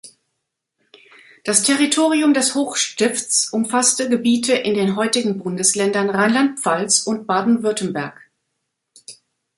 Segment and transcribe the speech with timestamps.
[1.43, 8.19] Das Territorium des Hochstifts umfasste Gebiete in den heutigen Bundesländern Rheinland-Pfalz und Baden-Württemberg.